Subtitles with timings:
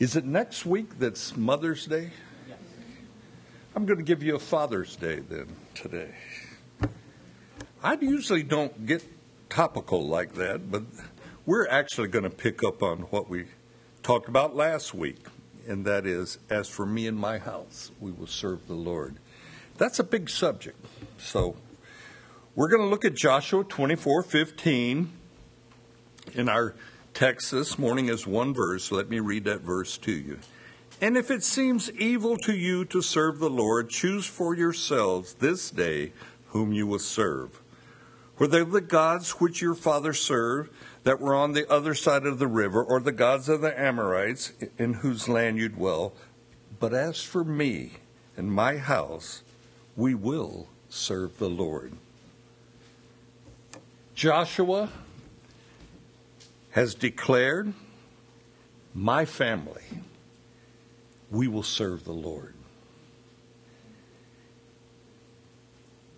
[0.00, 2.08] Is it next week that's Mother's Day?
[3.76, 6.14] I'm going to give you a Father's Day then today.
[7.82, 9.04] I usually don't get
[9.50, 10.84] topical like that, but
[11.44, 13.48] we're actually going to pick up on what we
[14.02, 15.26] talked about last week,
[15.68, 19.16] and that is, as for me and my house, we will serve the Lord.
[19.76, 20.82] That's a big subject.
[21.18, 21.56] So
[22.54, 25.12] we're going to look at Joshua 24 15
[26.32, 26.74] in our
[27.14, 28.90] text this morning is one verse.
[28.90, 30.38] Let me read that verse to you.
[31.00, 35.70] And if it seems evil to you to serve the Lord, choose for yourselves this
[35.70, 36.12] day
[36.48, 37.60] whom you will serve.
[38.36, 40.70] Whether the gods which your fathers served
[41.04, 44.52] that were on the other side of the river, or the gods of the Amorites
[44.78, 46.12] in whose land you dwell.
[46.78, 47.92] But as for me
[48.36, 49.42] and my house,
[49.96, 51.92] we will serve the Lord.
[54.14, 54.90] Joshua
[56.70, 57.72] has declared,
[58.94, 59.82] My family,
[61.30, 62.54] we will serve the Lord.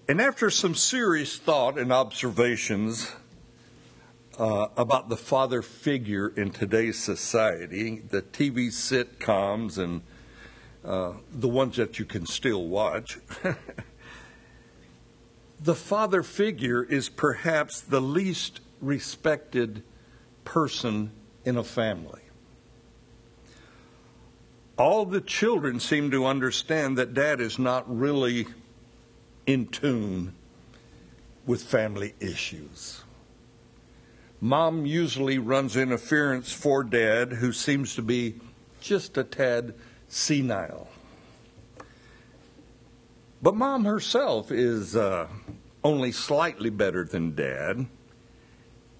[0.08, 3.12] And after some serious thought and observations
[4.38, 10.02] uh, about the father figure in today's society, the TV sitcoms and
[10.84, 13.18] uh, the ones that you can still watch,
[15.60, 19.82] the father figure is perhaps the least respected
[20.44, 21.10] person
[21.44, 22.20] in a family.
[24.78, 28.46] All the children seem to understand that dad is not really
[29.46, 30.34] in tune
[31.46, 33.02] with family issues.
[34.40, 38.34] Mom usually runs interference for dad, who seems to be
[38.80, 39.74] just a tad
[40.08, 40.88] senile.
[43.40, 45.28] But mom herself is uh,
[45.84, 47.86] only slightly better than dad.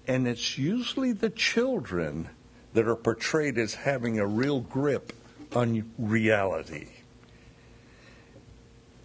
[0.07, 2.29] And it's usually the children
[2.73, 5.13] that are portrayed as having a real grip
[5.55, 6.87] on reality.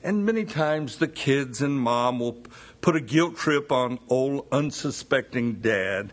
[0.02, 2.38] And many times the kids and mom will
[2.80, 6.12] put a guilt trip on old unsuspecting dad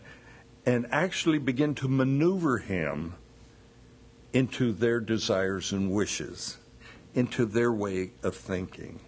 [0.64, 3.14] and actually begin to maneuver him
[4.32, 6.58] into their desires and wishes,
[7.14, 9.00] into their way of thinking.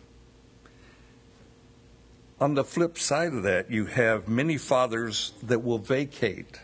[2.41, 6.61] On the flip side of that, you have many fathers that will vacate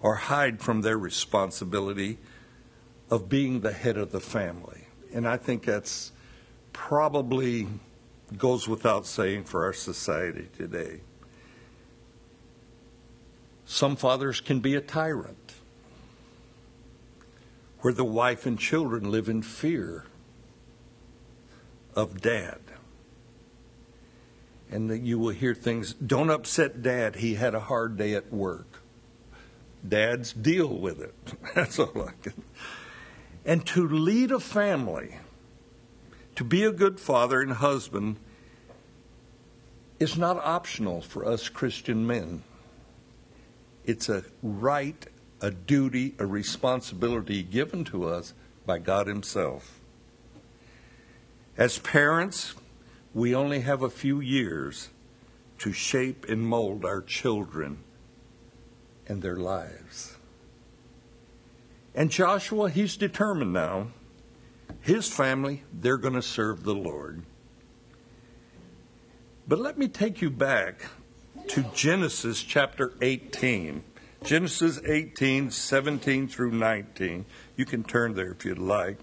[0.00, 2.18] or hide from their responsibility
[3.10, 4.82] of being the head of the family.
[5.14, 6.12] And I think that's
[6.74, 7.66] probably
[8.36, 11.00] goes without saying for our society today.
[13.64, 15.54] Some fathers can be a tyrant,
[17.80, 20.04] where the wife and children live in fear
[21.94, 22.60] of dad
[24.70, 27.16] and that you will hear things don't upset dad.
[27.16, 28.82] He had a hard day at work.
[29.86, 31.14] Dads deal with it.
[31.54, 32.42] That's all i can
[33.46, 35.16] and to lead a family
[36.34, 38.16] to be a good father and husband
[40.00, 42.42] is not optional for us christian men.
[43.86, 45.06] It's a right
[45.40, 48.34] a duty a responsibility given to us
[48.66, 49.80] by god himself.
[51.56, 52.54] As parents
[53.16, 54.90] we only have a few years
[55.56, 57.78] to shape and mold our children
[59.06, 60.18] and their lives.
[61.94, 63.86] And Joshua, he's determined now.
[64.82, 67.22] His family, they're going to serve the Lord.
[69.48, 70.82] But let me take you back
[71.48, 73.82] to Genesis chapter 18.
[74.24, 77.24] Genesis 18, 17 through 19.
[77.56, 78.98] You can turn there if you'd like.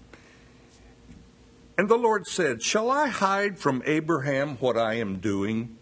[1.76, 5.76] And the Lord said, Shall I hide from Abraham what I am doing?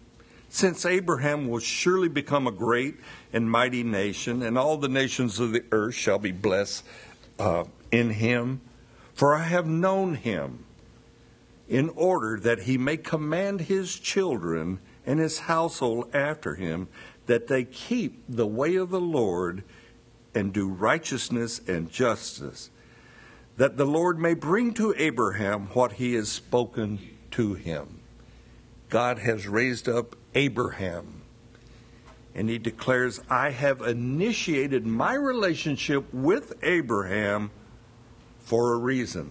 [0.48, 2.97] Since Abraham will surely become a great
[3.32, 6.84] and mighty nation, and all the nations of the earth shall be blessed
[7.38, 8.62] uh, in him.
[9.12, 10.64] For I have known him,
[11.69, 16.88] in order that he may command his children and his household after him,
[17.26, 19.62] that they keep the way of the Lord
[20.34, 22.71] and do righteousness and justice
[23.57, 26.99] that the Lord may bring to Abraham what he has spoken
[27.33, 28.01] to him.
[28.89, 31.22] God has raised up Abraham,
[32.34, 37.51] and he declares, I have initiated my relationship with Abraham
[38.41, 39.31] for a reason.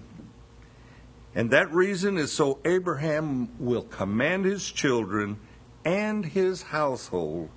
[1.33, 5.39] And that reason is so Abraham will command his children
[5.85, 7.50] and his household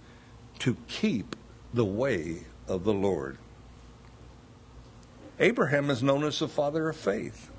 [0.60, 1.36] to keep
[1.72, 3.38] the way of the Lord.
[5.38, 7.50] Abraham is known as the father of faith.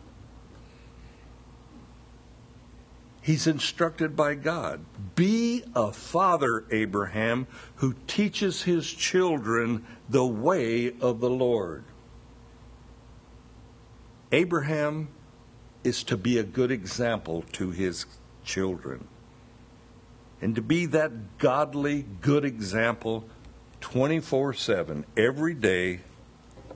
[3.22, 4.86] He's instructed by God
[5.16, 11.86] be a father, Abraham, who teaches his children the way of the Lord.
[14.32, 15.08] Abraham
[15.84, 18.06] is to be a good example to his
[18.44, 19.08] children.
[20.42, 23.26] And to be that godly, good example
[23.82, 26.02] 24 7, every day,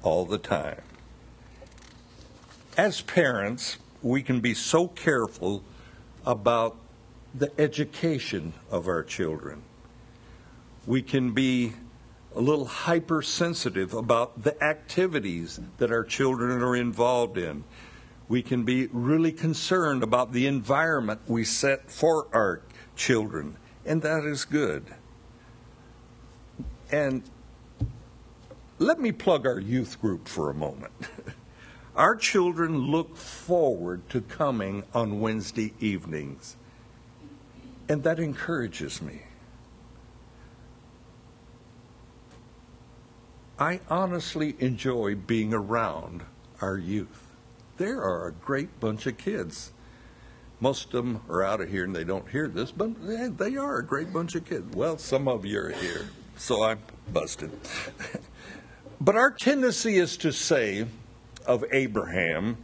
[0.01, 0.81] all the time.
[2.79, 5.63] As parents, we can be so careful
[6.25, 6.77] about
[7.35, 9.63] the education of our children.
[10.87, 11.73] We can be
[12.33, 17.65] a little hypersensitive about the activities that our children are involved in.
[18.29, 22.61] We can be really concerned about the environment we set for our
[22.95, 24.85] children, and that is good.
[26.93, 27.23] And
[28.77, 30.93] let me plug our youth group for a moment.
[31.99, 36.55] Our children look forward to coming on Wednesday evenings,
[37.89, 39.23] and that encourages me.
[43.59, 46.23] I honestly enjoy being around
[46.61, 47.35] our youth.
[47.75, 49.73] There are a great bunch of kids.
[50.61, 52.91] Most of them are out of here and they don't hear this, but
[53.37, 54.73] they are a great bunch of kids.
[54.73, 56.07] Well, some of you are here,
[56.37, 56.79] so I'm
[57.11, 57.51] busted.
[59.01, 60.85] but our tendency is to say
[61.49, 62.63] of Abraham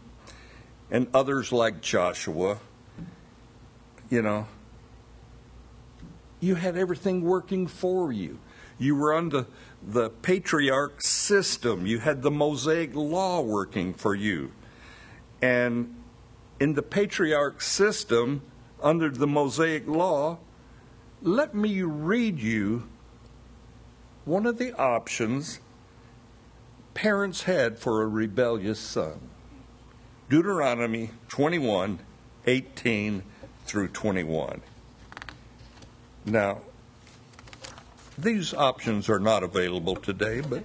[0.92, 2.60] and others like Joshua,
[4.12, 4.46] you know,
[6.40, 8.38] you had everything working for you.
[8.78, 9.48] You were under
[9.82, 11.88] the patriarch system.
[11.88, 14.52] You had the Mosaic law working for you.
[15.42, 15.96] And
[16.60, 18.44] in the patriarch system,
[18.84, 20.38] under the Mosaic law,
[21.24, 22.88] let me read you
[24.26, 25.60] one of the options
[26.96, 29.20] parents had for a rebellious son.
[30.28, 32.00] Deuteronomy 21
[32.48, 33.24] 18
[33.66, 34.62] through 21.
[36.26, 36.62] Now,
[38.18, 40.64] these options are not available today, but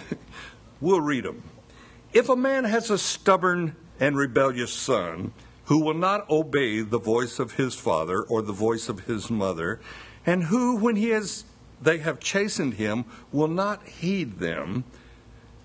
[0.80, 1.42] we'll read them.
[2.12, 5.32] If a man has a stubborn and rebellious son
[5.64, 9.80] who will not obey the voice of his father or the voice of his mother,
[10.24, 11.44] and who, when he has
[11.80, 14.84] they have chastened him, will not heed them,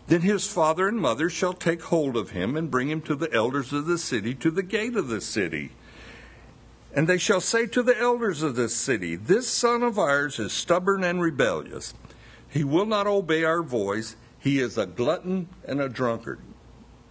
[0.08, 3.32] then his father and mother shall take hold of him and bring him to the
[3.34, 5.72] elders of the city, to the gate of the city.
[6.94, 10.54] And they shall say to the elders of this city, This son of ours is
[10.54, 11.94] stubborn and rebellious.
[12.50, 14.16] He will not obey our voice.
[14.40, 16.40] He is a glutton and a drunkard.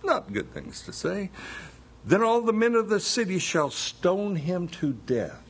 [0.03, 1.31] Not good things to say.
[2.05, 5.43] Then all the men of the city shall stone him to death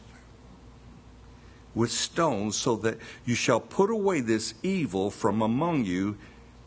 [1.75, 2.97] with stones, so that
[3.27, 6.17] you shall put away this evil from among you,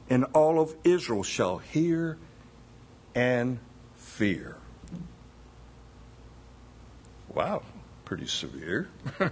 [0.10, 2.18] and all of Israel shall hear
[3.16, 3.60] and
[3.96, 4.58] fear.
[7.34, 7.62] Wow,
[8.06, 8.90] pretty severe.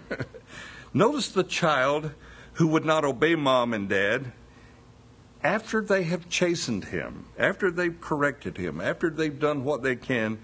[0.94, 2.12] Notice the child
[2.53, 4.31] who would not obey mom and dad
[5.44, 10.39] after they have chastened him, after they've corrected him, after they've done what they can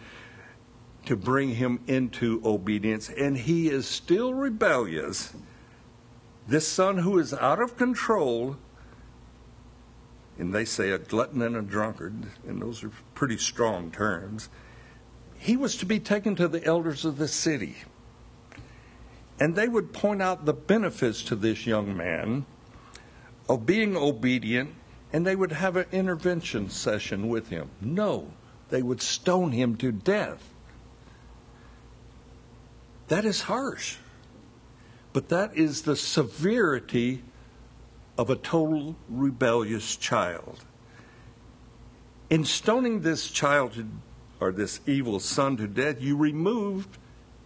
[1.06, 5.34] to bring him into obedience, and he is still rebellious,
[6.48, 8.58] this son who is out of control,
[10.38, 12.14] and they say a glutton and a drunkard,
[12.48, 14.50] and those are pretty strong terms,
[15.38, 17.76] he was to be taken to the elders of the city.
[19.40, 22.46] And they would point out the benefits to this young man
[23.50, 24.72] of being obedient,
[25.12, 27.70] and they would have an intervention session with him.
[27.82, 28.32] No,
[28.70, 30.50] they would stone him to death.
[33.10, 33.98] That is harsh.
[35.12, 37.22] But that is the severity
[38.18, 40.66] of a total rebellious child.
[42.30, 43.88] In stoning this child to
[44.40, 46.98] or this evil son to death, you removed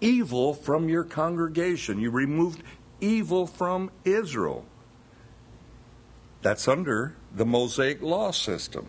[0.01, 2.00] evil from your congregation.
[2.00, 2.63] You removed
[3.00, 4.65] evil from Israel.
[6.41, 8.88] That's under the Mosaic law system.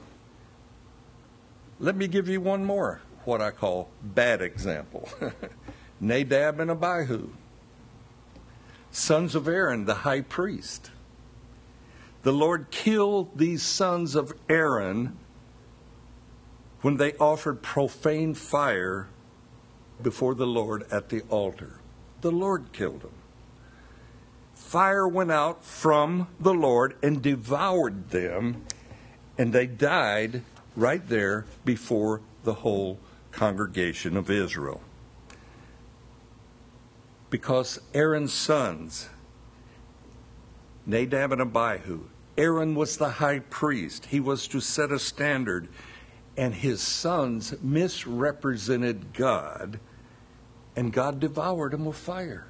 [1.80, 5.08] Let me give you one more, what I call bad example
[6.00, 7.30] Nadab and Abihu,
[8.90, 10.90] sons of Aaron, the high priest.
[12.22, 15.16] The Lord killed these sons of Aaron
[16.82, 19.08] when they offered profane fire
[20.02, 21.80] before the Lord at the altar.
[22.20, 23.12] The Lord killed them.
[24.54, 28.64] Fire went out from the Lord and devoured them,
[29.38, 30.42] and they died
[30.76, 32.98] right there before the whole
[33.32, 34.80] congregation of Israel.
[37.30, 39.08] Because Aaron's sons,
[40.88, 42.04] Nadab and Abihu,
[42.38, 44.07] Aaron was the high priest.
[44.07, 45.68] He was to set a standard
[46.38, 49.80] and his sons misrepresented God,
[50.76, 52.47] and God devoured them with fire.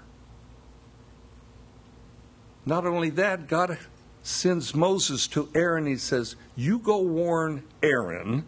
[2.66, 3.78] Not only that, God
[4.22, 5.86] sends Moses to Aaron.
[5.86, 8.44] He says, You go warn Aaron.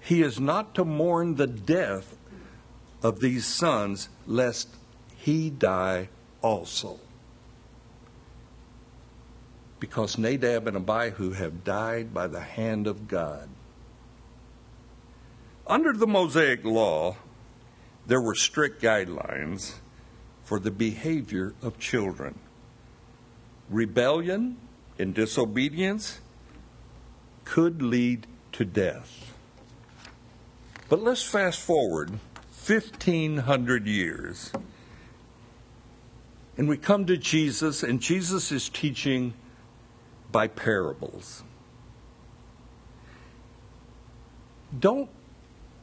[0.00, 2.16] he is not to mourn the death
[3.02, 4.68] of these sons, lest
[5.16, 6.08] he die
[6.42, 6.98] also.
[9.78, 13.48] Because Nadab and Abihu have died by the hand of God.
[15.66, 17.16] Under the Mosaic law,
[18.06, 19.74] there were strict guidelines
[20.44, 22.38] for the behavior of children.
[23.68, 24.56] Rebellion
[24.98, 26.20] and disobedience
[27.44, 29.34] could lead to death.
[30.88, 32.10] But let's fast forward
[32.66, 34.52] 1,500 years.
[36.56, 39.34] And we come to Jesus, and Jesus is teaching
[40.36, 41.42] by parables.
[44.78, 45.08] Don't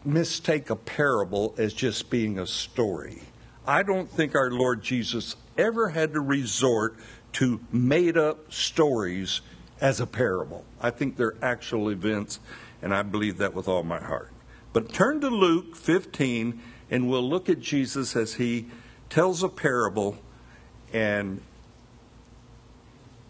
[0.05, 3.23] mistake a parable as just being a story.
[3.65, 6.97] I don't think our Lord Jesus ever had to resort
[7.31, 9.41] to made up stories
[9.81, 10.65] as a parable.
[10.79, 12.39] I think they're actual events,
[12.83, 14.31] and I believe that with all my heart.
[14.71, 18.67] But turn to Luke 15, and we'll look at Jesus as he
[19.09, 20.19] tells a parable,
[20.93, 21.41] and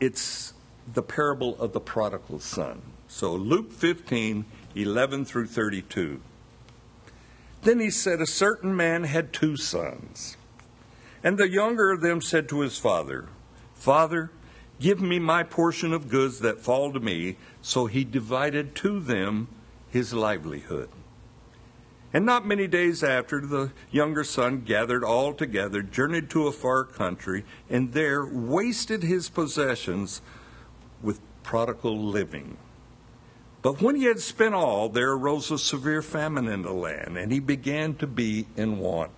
[0.02, 0.54] it's
[0.92, 2.82] the parable of the prodigal son.
[3.08, 6.20] So Luke 15, 11 through 32.
[7.62, 10.38] Then he said, A certain man had two sons.
[11.24, 13.30] And the younger of them said to his father,
[13.74, 14.32] Father,
[14.80, 17.38] give me my portion of goods that fall to me.
[17.62, 19.48] So he divided to them
[19.90, 20.90] his livelihood.
[22.14, 26.84] And not many days after, the younger son gathered all together, journeyed to a far
[26.84, 30.22] country, and there wasted his possessions
[31.04, 32.58] with prodigal living.
[33.62, 37.32] But when he had spent all, there arose a severe famine in the land, and
[37.32, 39.12] he began to be in want.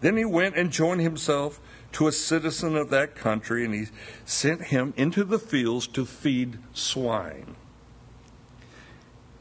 [0.00, 1.60] Then he went and joined himself
[1.92, 3.86] to a citizen of that country, and he
[4.24, 7.54] sent him into the fields to feed swine.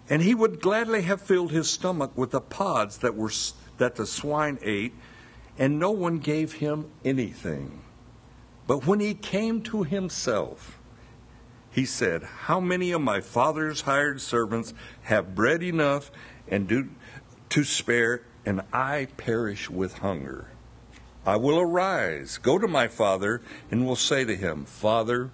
[0.10, 3.32] And he would gladly have filled his stomach with the pods that were
[3.80, 4.94] that the swine ate,
[5.58, 7.82] and no one gave him anything.
[8.68, 10.80] But when he came to himself,
[11.74, 16.12] he said, How many of my father's hired servants have bread enough
[16.48, 16.90] and do
[17.50, 20.50] to spare, and I perish with hunger?
[21.26, 25.32] I will arise, go to my father, and will say to him, Father,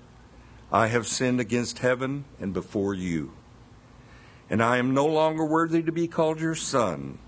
[0.71, 3.33] I have sinned against heaven and before you,
[4.49, 7.19] and I am no longer worthy to be called your son.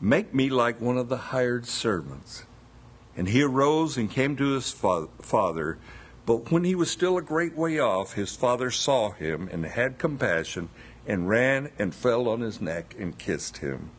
[0.00, 2.44] Make me like one of the hired servants.
[3.16, 5.78] And he arose and came to his father.
[6.26, 9.98] But when he was still a great way off, his father saw him and had
[9.98, 10.68] compassion,
[11.06, 13.90] and ran and fell on his neck and kissed him.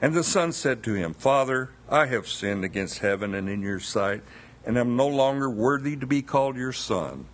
[0.00, 3.80] And the son said to him, Father, I have sinned against heaven and in your
[3.80, 4.22] sight,
[4.64, 7.26] and am no longer worthy to be called your son.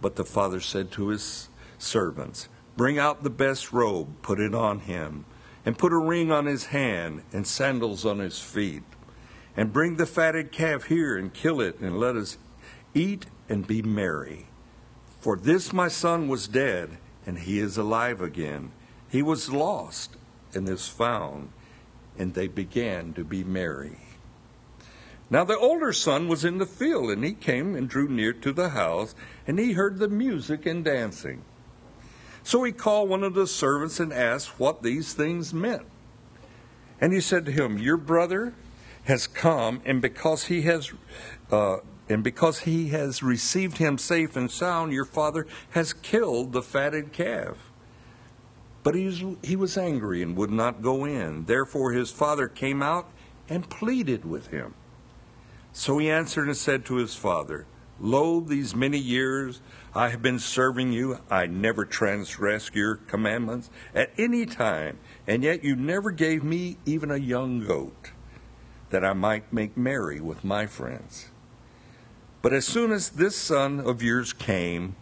[0.00, 4.80] But the father said to his servants, Bring out the best robe, put it on
[4.80, 5.24] him,
[5.64, 8.82] and put a ring on his hand and sandals on his feet.
[9.56, 12.38] And bring the fatted calf here and kill it, and let us
[12.94, 14.46] Eat and be merry.
[15.20, 18.72] For this my son was dead, and he is alive again.
[19.10, 20.16] He was lost
[20.54, 21.50] and is found.
[22.18, 23.98] And they began to be merry.
[25.30, 28.52] Now the older son was in the field, and he came and drew near to
[28.52, 29.14] the house,
[29.46, 31.42] and he heard the music and dancing.
[32.42, 35.86] So he called one of the servants and asked what these things meant.
[37.00, 38.54] And he said to him, Your brother
[39.04, 40.92] has come, and because he has
[41.50, 41.78] uh,
[42.08, 47.12] and because he has received him safe and sound, your father has killed the fatted
[47.12, 47.56] calf.
[48.82, 51.44] But he was, he was angry and would not go in.
[51.44, 53.10] Therefore his father came out
[53.48, 54.74] and pleaded with him.
[55.72, 57.66] So he answered and said to his father,
[58.00, 59.60] Lo, these many years
[59.94, 61.18] I have been serving you.
[61.28, 67.10] I never transgressed your commandments at any time, and yet you never gave me even
[67.10, 68.12] a young goat,
[68.90, 71.30] that I might make merry with my friends.
[72.48, 74.96] But as soon as this son of yours came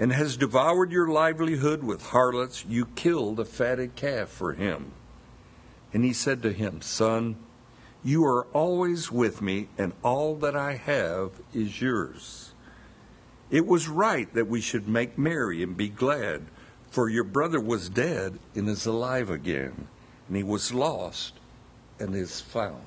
[0.00, 4.90] and has devoured your livelihood with harlots, you killed a fatted calf for him.
[5.94, 7.36] And he said to him, Son,
[8.02, 12.50] you are always with me, and all that I have is yours.
[13.48, 16.46] It was right that we should make merry and be glad,
[16.90, 19.86] for your brother was dead and is alive again,
[20.26, 21.34] and he was lost
[22.00, 22.82] and is found.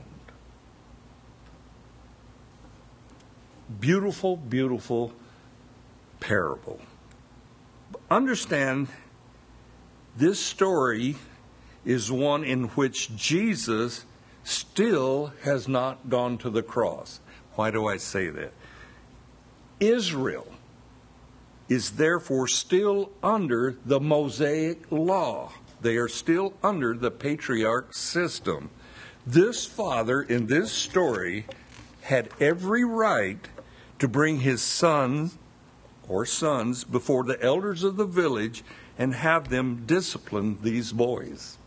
[3.79, 5.13] Beautiful, beautiful
[6.19, 6.79] parable.
[8.10, 8.88] Understand,
[10.15, 11.15] this story
[11.84, 14.05] is one in which Jesus
[14.43, 17.19] still has not gone to the cross.
[17.55, 18.53] Why do I say that?
[19.79, 20.48] Israel
[21.67, 28.69] is therefore still under the Mosaic law, They are still under the patriarch system.
[29.27, 31.45] This father in this story
[32.01, 33.48] had every right
[34.00, 35.32] to bring his son
[36.08, 38.64] or sons before the elders of the village
[38.98, 41.58] and have them discipline these boys.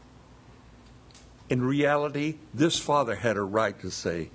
[1.49, 4.31] In reality, this father had a right to say,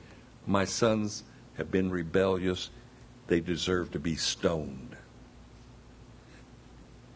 [0.46, 1.24] My sons
[1.58, 2.70] have been rebellious,
[3.28, 4.96] they deserve to be stoned.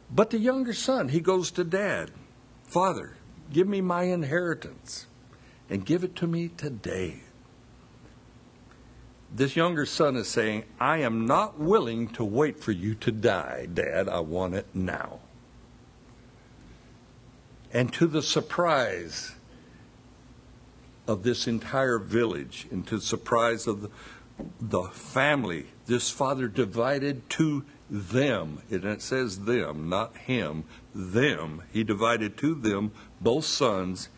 [0.09, 2.11] But the younger son, he goes to dad,
[2.63, 3.17] Father,
[3.51, 5.07] give me my inheritance
[5.69, 7.21] and give it to me today.
[9.33, 13.67] This younger son is saying, I am not willing to wait for you to die,
[13.71, 14.07] Dad.
[14.07, 15.19] I want it now.
[17.73, 19.33] And to the surprise
[21.07, 23.89] of this entire village, and to the surprise of the,
[24.59, 31.63] the family, this father divided to them, and it says them, not him, them.
[31.71, 32.91] He divided to them,
[33.21, 34.09] both sons,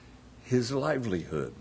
[0.43, 1.53] his livelihood.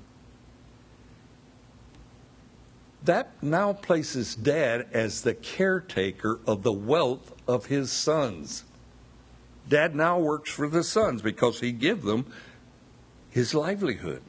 [3.08, 8.64] That now places dad as the caretaker of the wealth of his sons.
[9.66, 12.26] Dad now works for the sons because he give them
[13.30, 14.20] his livelihood.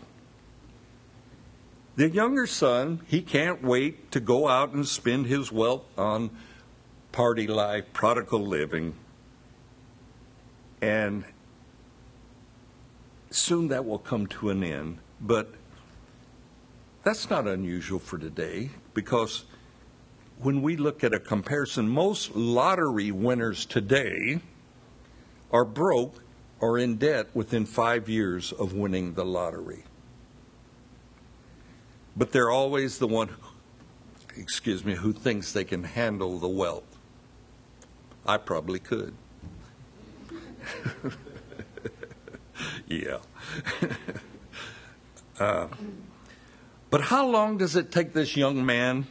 [1.97, 6.29] The younger son, he can't wait to go out and spend his wealth on
[7.11, 8.95] party life, prodigal living.
[10.81, 11.25] And
[13.29, 14.99] soon that will come to an end.
[15.19, 15.53] But
[17.09, 19.45] that's not unusual for today because
[20.37, 24.39] when we look at a comparison, most lottery winners today
[25.51, 26.21] are broke
[26.59, 29.85] or in debt within five years of winning the lottery.
[32.15, 33.29] But they're always the one,
[34.37, 36.95] excuse me, who thinks they can handle the wealth.
[38.23, 39.15] I probably could.
[42.87, 43.17] yeah.
[45.39, 45.69] uh,
[46.89, 49.07] but how long does it take this young man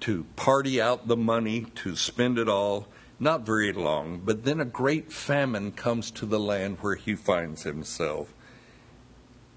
[0.00, 2.88] to party out the money, to spend it all?
[3.18, 7.64] Not very long, but then a great famine comes to the land where he finds
[7.64, 8.32] himself.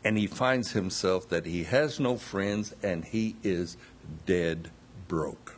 [0.04, 3.78] And he finds himself that he has no friends and he is
[4.26, 4.70] dead
[5.08, 5.56] broke.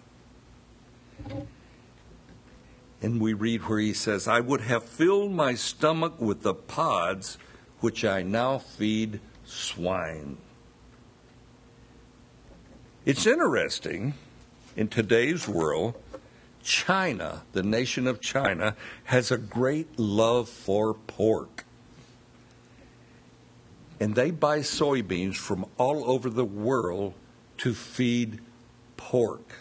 [3.01, 7.37] And we read where he says, I would have filled my stomach with the pods
[7.79, 10.37] which I now feed swine.
[13.05, 14.15] It's interesting
[14.75, 15.93] in today's world,
[16.63, 21.65] China, the nation of China, has a great love for pork.
[23.99, 27.13] And they buy soybeans from all over the world
[27.59, 28.39] to feed
[28.97, 29.59] pork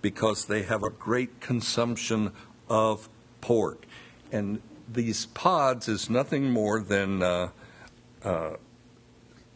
[0.00, 2.32] because they have a great consumption
[2.70, 3.10] of
[3.42, 3.84] pork.
[4.32, 7.50] And these pods is nothing more than uh,
[8.24, 8.52] uh,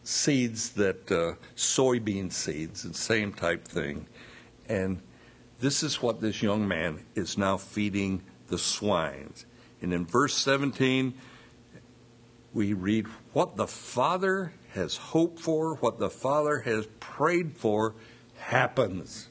[0.04, 4.06] seeds that uh, soybean seeds, the same type thing.
[4.68, 5.00] And
[5.60, 9.46] this is what this young man is now feeding the swines.
[9.80, 11.14] And in verse 17,
[12.52, 17.94] we read, What the Father has hoped for, what the Father has prayed for,
[18.36, 19.28] happens.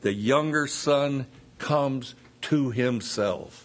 [0.00, 1.26] The younger son
[1.58, 3.64] comes to himself.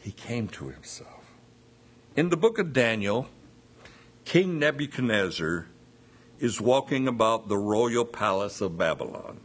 [0.00, 1.13] He came to himself.
[2.16, 3.28] In the book of Daniel,
[4.24, 5.66] King Nebuchadnezzar
[6.38, 9.40] is walking about the royal palace of Babylon.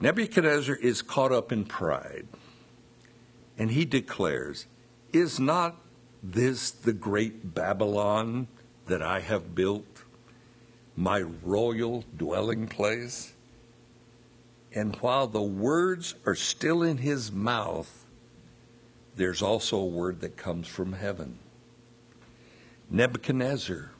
[0.00, 2.26] Nebuchadnezzar is caught up in pride,
[3.56, 4.66] and he declares,
[5.12, 5.76] Is not
[6.22, 8.48] this the great Babylon
[8.86, 9.96] that I have built?
[10.96, 13.34] my royal dwelling place.
[14.74, 18.05] And while the words are still in his mouth,
[19.16, 21.38] there's also a word that comes from heaven.
[22.90, 23.90] Nebuchadnezzar,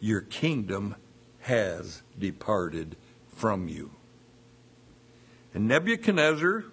[0.00, 0.94] your kingdom
[1.40, 2.96] has departed
[3.34, 3.90] from you.
[5.54, 6.64] And Nebuchadnezzar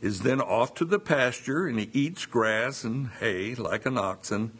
[0.00, 4.56] is then off to the pasture and he eats grass and hay like an oxen.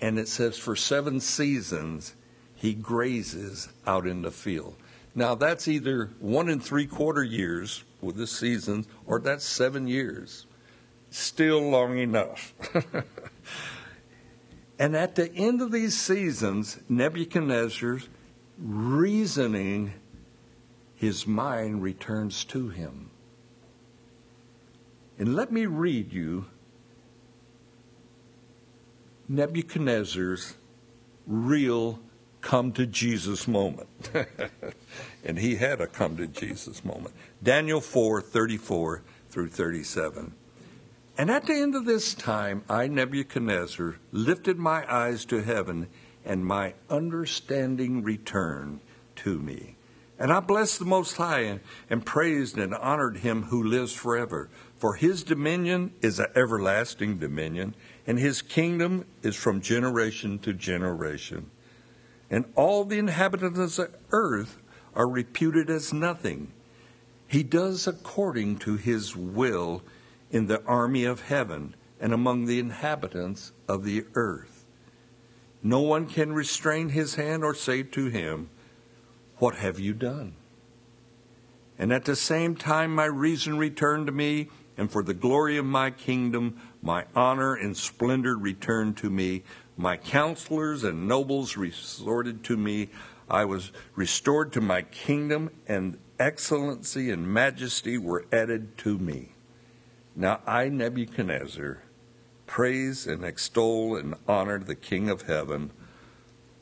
[0.00, 2.14] And it says, for seven seasons
[2.54, 4.76] he grazes out in the field.
[5.14, 10.46] Now, that's either one and three quarter years with the seasons, or that's seven years.
[11.12, 12.54] Still long enough.
[14.78, 18.08] and at the end of these seasons, Nebuchadnezzar's
[18.58, 19.92] reasoning,
[20.94, 23.10] his mind returns to him.
[25.18, 26.46] And let me read you
[29.28, 30.54] Nebuchadnezzar's
[31.26, 32.00] real
[32.40, 33.88] come to Jesus moment.
[35.24, 37.14] and he had a come to Jesus moment.
[37.42, 40.32] Daniel 4 34 through 37.
[41.18, 45.88] And at the end of this time, I, Nebuchadnezzar, lifted my eyes to heaven,
[46.24, 48.80] and my understanding returned
[49.16, 49.76] to me.
[50.18, 54.48] And I blessed the Most High, and praised and honored him who lives forever.
[54.78, 57.74] For his dominion is an everlasting dominion,
[58.06, 61.50] and his kingdom is from generation to generation.
[62.30, 64.58] And all the inhabitants of earth
[64.94, 66.52] are reputed as nothing.
[67.28, 69.82] He does according to his will
[70.32, 74.64] in the army of heaven and among the inhabitants of the earth.
[75.62, 78.50] No one can restrain his hand or say to him,
[79.36, 80.34] What have you done?
[81.78, 85.64] And at the same time, my reason returned to me, and for the glory of
[85.64, 89.44] my kingdom, my honor and splendor returned to me.
[89.76, 92.88] My counselors and nobles resorted to me.
[93.28, 99.31] I was restored to my kingdom, and excellency and majesty were added to me.
[100.14, 101.82] Now I, Nebuchadnezzar,
[102.46, 105.70] praise and extol and honor the King of heaven,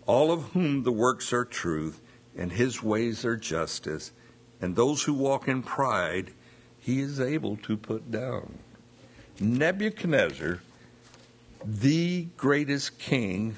[0.06, 2.00] all of whom the works are truth,
[2.36, 4.12] and his ways are justice,
[4.60, 6.32] and those who walk in pride
[6.78, 8.58] he is able to put down.
[9.40, 10.60] Nebuchadnezzar,
[11.64, 13.56] the greatest king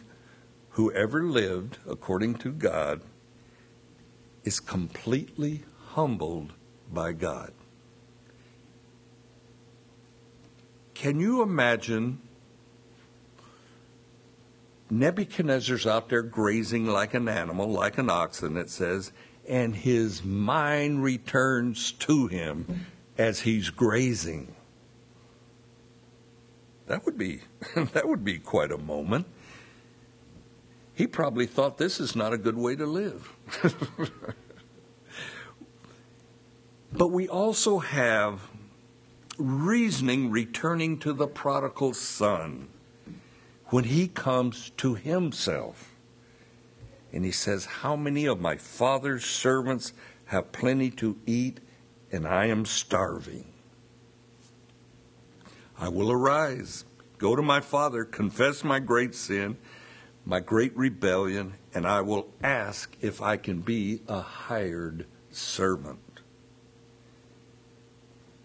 [0.71, 3.03] who ever lived, according to God,
[4.45, 6.53] is completely humbled
[6.91, 7.53] by God.
[11.03, 12.21] Can you imagine
[14.89, 19.11] Nebuchadnezzar's out there grazing like an animal, like an oxen, it says,
[19.49, 22.87] and his mind returns to him
[23.19, 24.55] as he's grazing.
[26.87, 27.41] That would be
[27.75, 29.27] that would be quite a moment.
[30.95, 33.29] He probably thought this is not a good way to live.
[36.93, 38.52] but we also have
[39.39, 42.69] reasoning returning to the prodigal son
[43.67, 45.93] when he comes to himself.
[47.13, 49.93] And he says, How many of my father's servants
[50.27, 51.61] have plenty to eat,
[52.11, 53.47] and I am starving?
[55.79, 56.85] I will arise,
[57.19, 59.57] go to my father, confess my great sin,
[60.25, 66.12] my great rebellion, and I will ask if I can be a hired servant.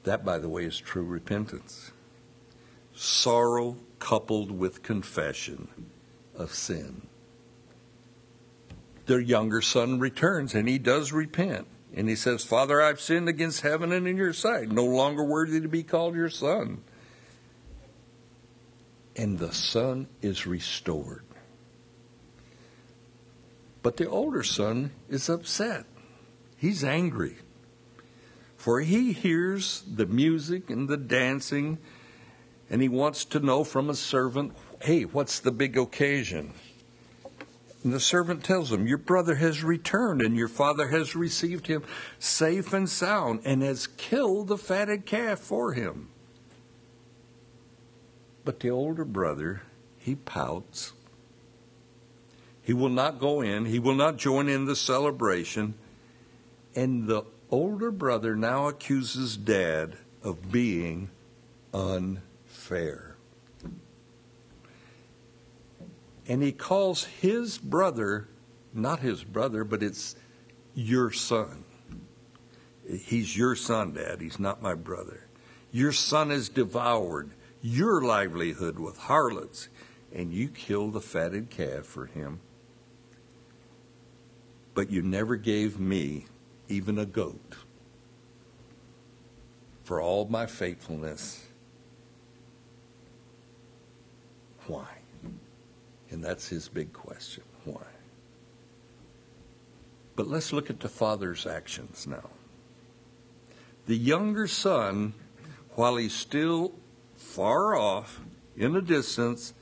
[0.07, 1.91] That, by the way, is true repentance.
[2.95, 5.67] Sorrow coupled with confession
[6.33, 7.01] of sin.
[9.05, 11.67] Their younger son returns and he does repent.
[11.93, 15.59] And he says, Father, I've sinned against heaven and in your sight, no longer worthy
[15.59, 16.83] to be called your son.
[19.17, 21.25] And the son is restored.
[23.83, 25.85] But the older son is upset.
[26.55, 27.39] He's angry
[28.57, 31.77] for he hears the music and the dancing,
[32.69, 36.53] and he wants to know from a servant, hey, what's the big occasion?
[37.83, 41.83] And the servant tells him, Your brother has returned, and your father has received him
[42.19, 46.09] safe and sound, and has killed the fatted calf for him.
[48.43, 49.61] But the older brother,
[49.97, 50.93] he pouts.
[52.63, 55.75] He will not go in, he will not join in the celebration.
[56.75, 61.09] And the older brother now accuses dad of being
[61.73, 63.15] unfair.
[66.27, 68.27] And he calls his brother
[68.77, 70.15] not his brother, but it's
[70.75, 71.63] your son.
[72.87, 74.21] He's your son, Dad.
[74.21, 75.27] He's not my brother.
[75.71, 77.31] Your son has devoured
[77.61, 79.67] your livelihood with harlots,
[80.13, 82.39] and you killed the fatted calf for him.
[84.73, 86.27] But you never gave me
[86.69, 87.55] even a goat,
[89.83, 91.45] for all my faithfulness.
[94.67, 94.87] Why?
[96.09, 97.43] And that's his big question.
[97.63, 97.83] Why?
[100.15, 102.29] But let's look at the father's actions now.
[103.85, 105.13] The younger son,
[105.75, 106.73] while he's still
[107.15, 108.19] far off
[108.57, 109.53] in the distance,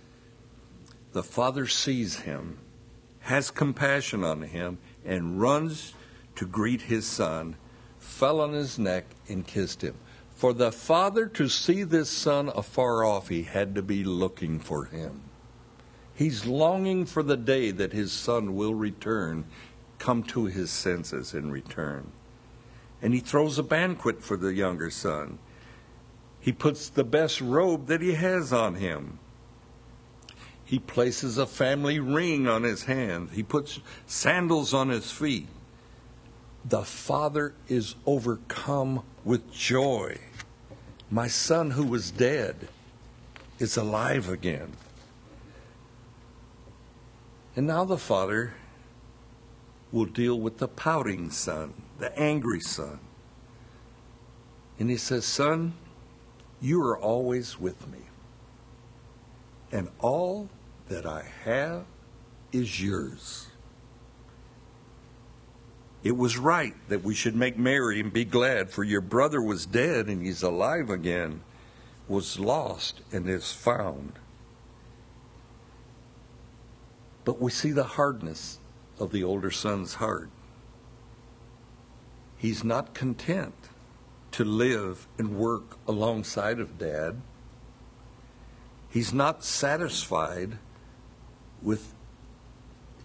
[1.13, 2.57] the father sees him,
[3.19, 5.93] has compassion on him, and runs
[6.35, 7.55] to greet his son,
[7.99, 9.95] fell on his neck, and kissed him.
[10.35, 14.85] For the father to see this son afar off, he had to be looking for
[14.85, 15.21] him.
[16.13, 19.45] He's longing for the day that his son will return,
[19.97, 22.11] come to his senses and return.
[23.01, 25.39] And he throws a banquet for the younger son.
[26.39, 29.19] He puts the best robe that he has on him.
[30.63, 33.29] He places a family ring on his hand.
[33.33, 35.47] He puts sandals on his feet.
[36.67, 40.17] The father is overcome with joy.
[41.11, 42.69] My son who was dead
[43.59, 44.73] is alive again.
[47.55, 48.55] And now the father
[49.91, 52.99] will deal with the pouting son, the angry son.
[54.79, 55.73] And he says, Son,
[56.59, 57.99] you are always with me.
[59.71, 60.49] And all
[60.89, 61.85] that I have
[62.51, 63.47] is yours.
[66.05, 69.65] It was right that we should make merry and be glad, for your brother was
[69.65, 71.41] dead and he's alive again,
[72.07, 74.13] was lost and is found.
[77.23, 78.59] But we see the hardness
[78.99, 80.29] of the older son's heart.
[82.37, 83.55] He's not content
[84.33, 87.19] to live and work alongside of dad.
[88.91, 90.59] He's not satisfied
[91.63, 91.95] with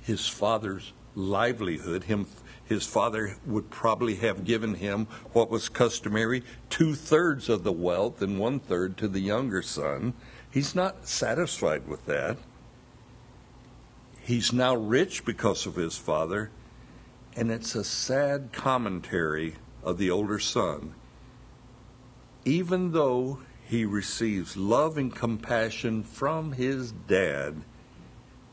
[0.03, 2.05] his father's livelihood.
[2.05, 2.27] Him,
[2.71, 8.23] his father would probably have given him what was customary two thirds of the wealth
[8.23, 10.15] and one third to the younger son.
[10.53, 12.37] He's not satisfied with that.
[14.23, 16.53] He's now rich because of his father,
[17.35, 20.95] and it's a sad commentary of the older son.
[22.45, 27.63] Even though he receives love and compassion from his dad,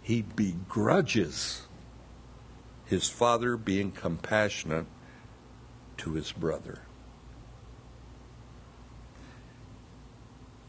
[0.01, 1.66] he begrudges
[2.87, 4.85] his father being compassionate
[5.97, 6.81] to his brother.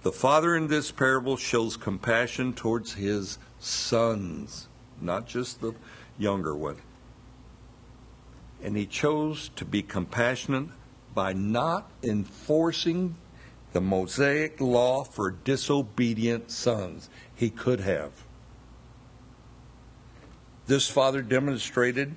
[0.02, 4.68] The father in this parable shows compassion towards his sons
[5.00, 5.74] not just the
[6.18, 6.76] younger one.
[8.62, 10.68] And he chose to be compassionate
[11.14, 13.16] by not enforcing
[13.72, 17.08] the Mosaic law for disobedient sons.
[17.34, 18.12] He could have.
[20.68, 22.14] This father demonstrated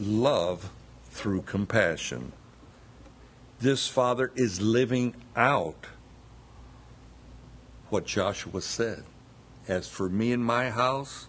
[0.00, 0.70] love
[1.10, 2.32] through compassion.
[3.60, 5.86] This father is living out
[7.90, 9.04] what Joshua said.
[9.68, 11.26] As for me and my house,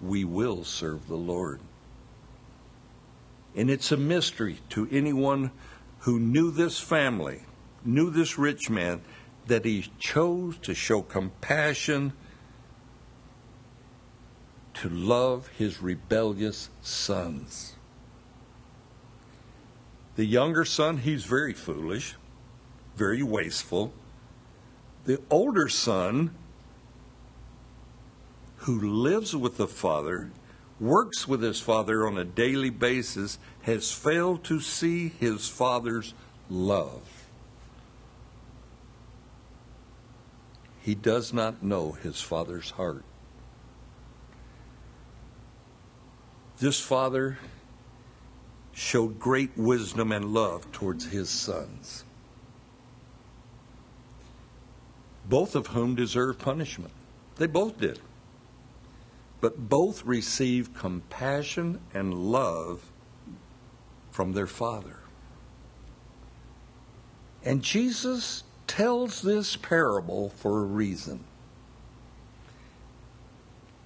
[0.00, 1.60] we will serve the Lord.
[3.54, 5.52] And it's a mystery to anyone
[6.00, 7.42] who knew this family,
[7.84, 9.00] knew this rich man,
[9.46, 12.14] that he chose to show compassion
[14.74, 17.74] to love his rebellious sons.
[20.16, 22.16] The younger son, he's very foolish,
[22.96, 23.92] very wasteful.
[25.04, 26.34] The older son,
[28.58, 30.30] who lives with the Father,
[30.78, 36.14] works with his Father on a daily basis, has failed to see his Father's
[36.50, 37.26] love.
[40.82, 43.04] He does not know his Father's heart.
[46.62, 47.38] This Father
[48.72, 52.04] showed great wisdom and love towards his sons,
[55.28, 56.92] both of whom deserve punishment.
[57.34, 57.98] They both did
[59.40, 62.92] but both received compassion and love
[64.12, 65.00] from their Father.
[67.44, 71.24] And Jesus tells this parable for a reason.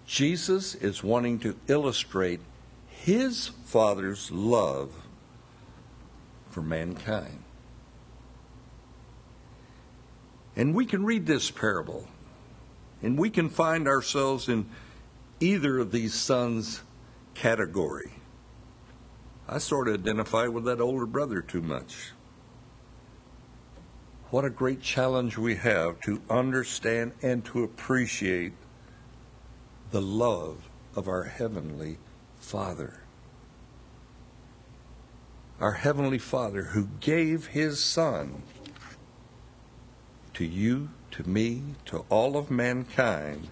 [0.07, 2.41] Jesus is wanting to illustrate
[3.07, 4.93] his Father's love
[6.51, 7.45] for mankind.
[10.57, 12.09] And we can read this parable,
[13.01, 14.69] and we can find ourselves in
[15.39, 16.83] either of these sons
[17.35, 18.11] category.
[19.49, 22.11] I sort of identify with that older brother too much.
[24.31, 28.55] What a great challenge we have to understand and to appreciate
[29.93, 31.99] the love of our Heavenly
[32.47, 33.01] Father.
[35.59, 38.45] Our Heavenly Father who gave His Son
[40.35, 43.49] to you, to me, to all of mankind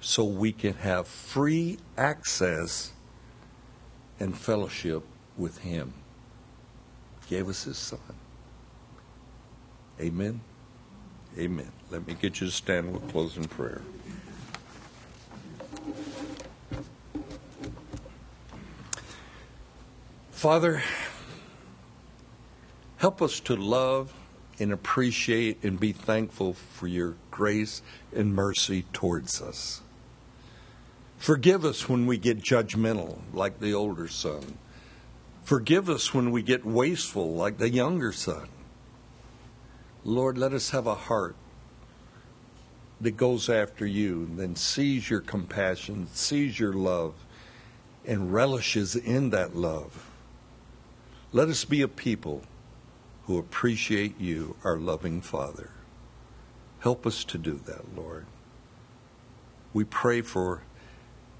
[0.00, 2.92] so we can have free access
[4.20, 5.02] and fellowship
[5.38, 5.94] with Him.
[7.30, 8.00] gave us His Son.
[9.98, 10.42] Amen.
[11.38, 11.72] Amen.
[11.90, 13.80] Let me get you to stand with closing prayer.
[20.44, 20.82] Father,
[22.98, 24.12] help us to love
[24.58, 27.80] and appreciate and be thankful for your grace
[28.14, 29.80] and mercy towards us.
[31.16, 34.58] Forgive us when we get judgmental, like the older son.
[35.44, 38.46] Forgive us when we get wasteful, like the younger son.
[40.04, 41.36] Lord, let us have a heart
[43.00, 47.14] that goes after you and then sees your compassion, sees your love,
[48.04, 50.10] and relishes in that love.
[51.34, 52.42] Let us be a people
[53.24, 55.70] who appreciate you, our loving Father.
[56.78, 58.26] Help us to do that, Lord.
[59.72, 60.62] We pray for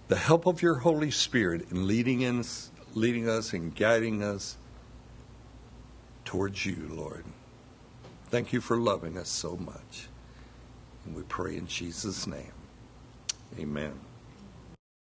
[0.08, 4.56] the help of your Holy Spirit in leading us, leading us and guiding us
[6.24, 7.24] towards you, Lord.
[8.30, 10.08] Thank you for loving us so much.
[11.06, 12.52] And we pray in Jesus' name.
[13.60, 14.00] Amen.